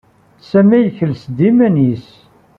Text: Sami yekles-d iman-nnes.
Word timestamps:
Sami 0.49 0.79
yekles-d 0.81 1.37
iman-nnes. 1.49 2.07